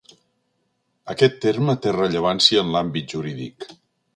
[1.13, 3.69] Aquest terme té rellevància en l'àmbit jurídic.